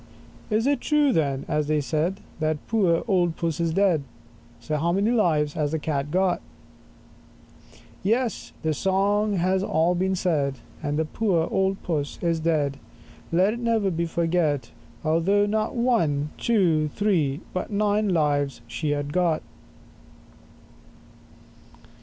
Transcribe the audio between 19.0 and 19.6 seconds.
got.